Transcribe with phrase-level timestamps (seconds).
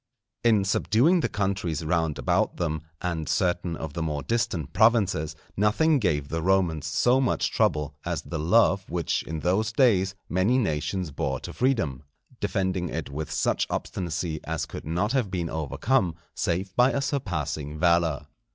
[0.49, 5.99] _In subduing the countries round about them, and certain of the more distant provinces, nothing
[5.99, 11.11] gave the Romans so much trouble, as the love which in those days many nations
[11.11, 12.01] bore to freedom,
[12.39, 17.77] defending it with such obstinacy as could not have been overcome save by a surpassing
[17.77, 18.25] valour.